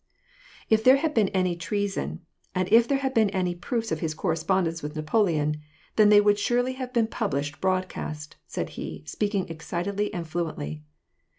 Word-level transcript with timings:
If 0.67 0.83
there 0.83 0.95
had 0.95 1.13
been 1.13 1.27
any 1.27 1.55
treason, 1.55 2.25
and 2.55 2.67
if 2.73 2.87
there 2.87 2.97
had 2.97 3.13
been 3.13 3.29
any 3.29 3.53
proofs 3.53 3.91
of 3.91 3.99
his 3.99 4.15
correspondence 4.15 4.81
with 4.81 4.95
N'apoleon, 4.95 5.59
then 5.95 6.09
they 6.09 6.19
would 6.19 6.39
surely 6.39 6.73
have 6.73 6.91
been 6.91 7.05
published 7.05 7.61
broadcast," 7.61 8.35
said 8.47 8.69
he, 8.69 9.03
speaking 9.05 9.45
excit 9.47 9.85
edly 9.85 10.09
and 10.11 10.27
fluently. 10.27 10.81